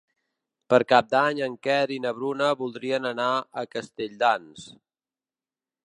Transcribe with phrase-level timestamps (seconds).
[0.73, 4.69] Per Cap d'Any en Quer i na Bruna voldrien anar a Castelldans.